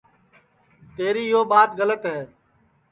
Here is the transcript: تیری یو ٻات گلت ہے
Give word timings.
تیری 0.95 1.23
یو 1.31 1.41
ٻات 1.51 1.69
گلت 1.79 2.01
ہے 2.11 2.19